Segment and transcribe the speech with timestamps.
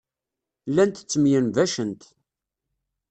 [0.69, 2.01] Llant ttemyenbacent.